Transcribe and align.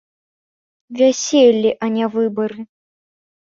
Вяселле, 1.03 1.71
а 1.83 1.93
не 2.01 2.05
выбары! 2.19 2.61